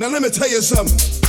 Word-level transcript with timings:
Now 0.00 0.08
let 0.08 0.22
me 0.22 0.30
tell 0.30 0.48
you 0.48 0.62
something. 0.62 1.19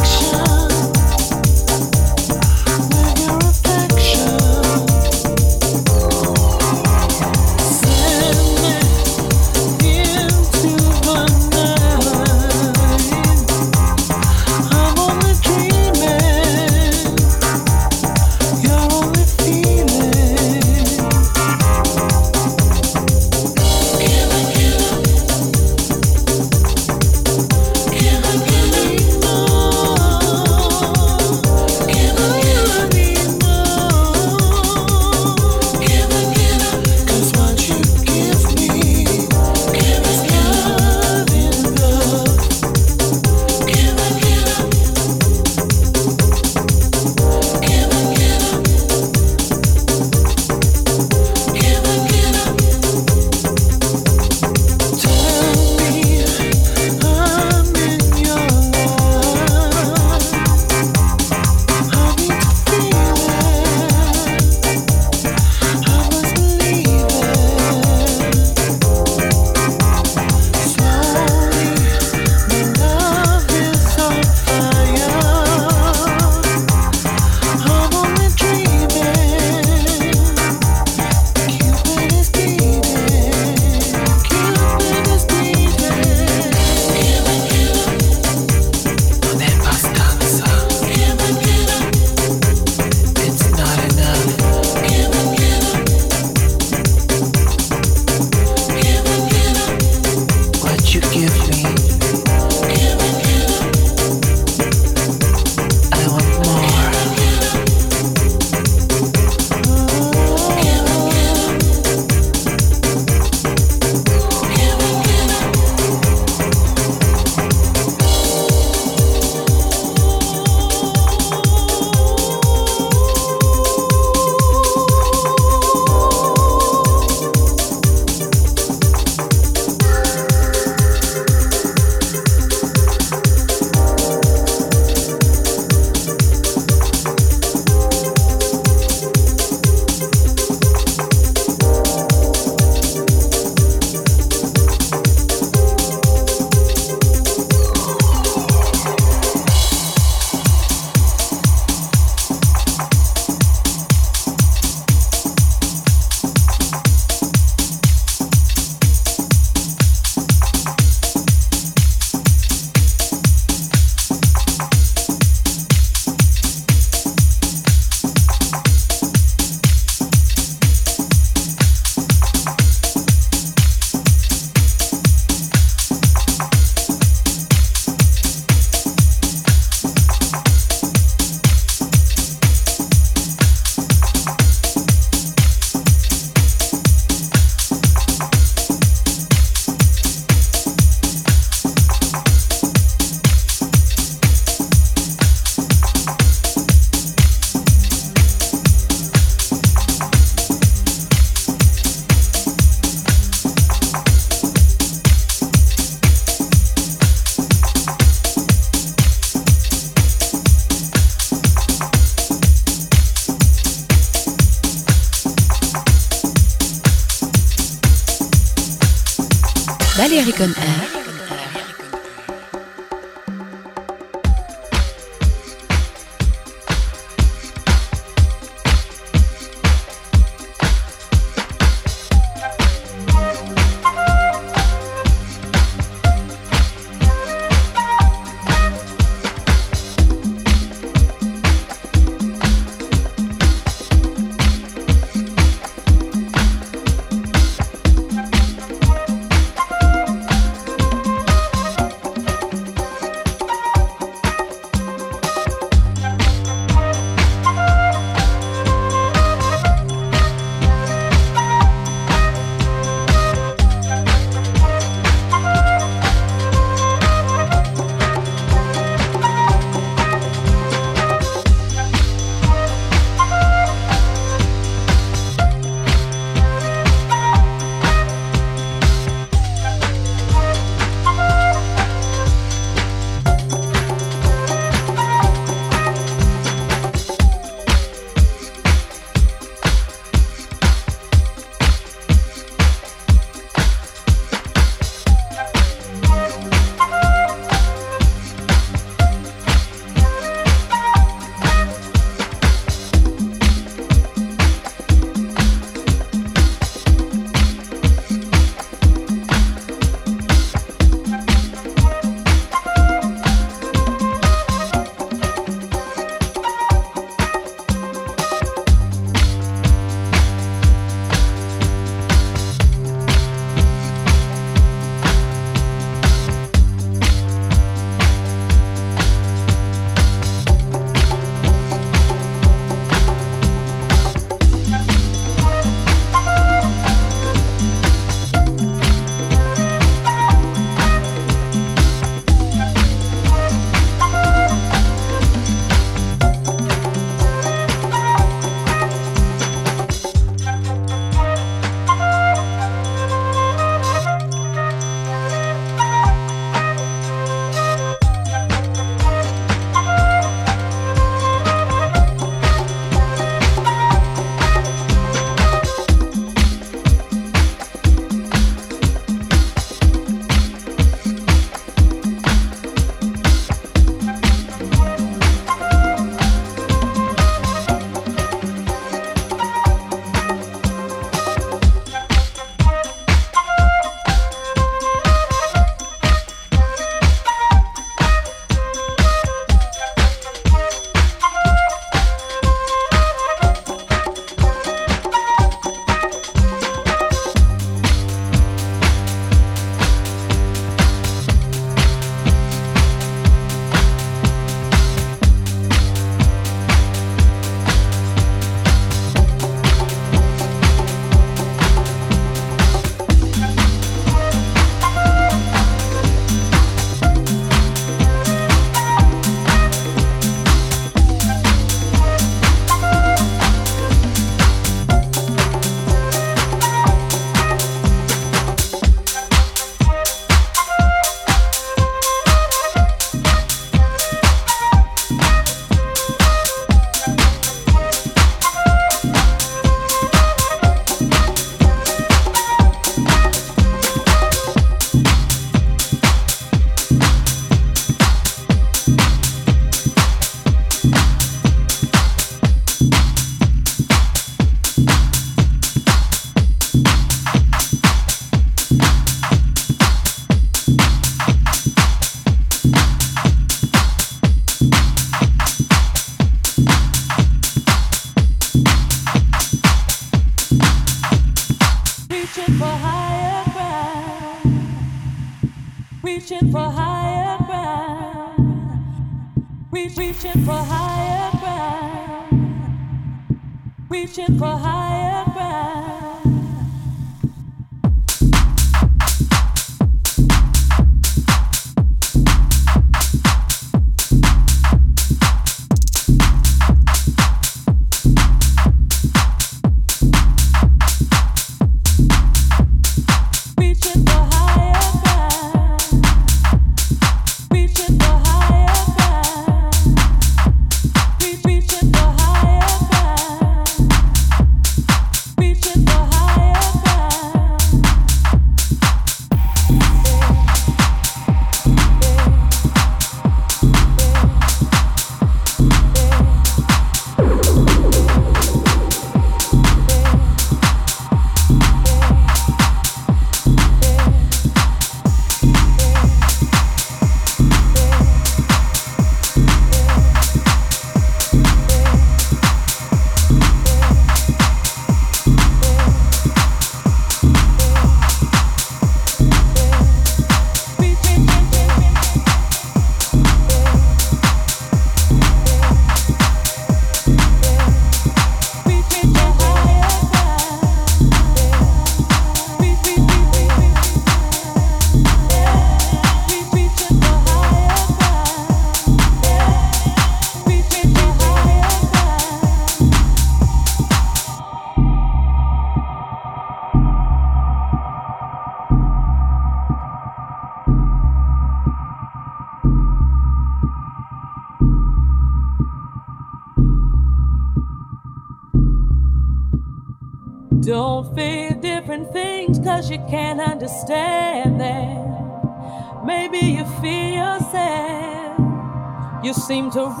Seem 599.51 599.69
to 599.69 600.00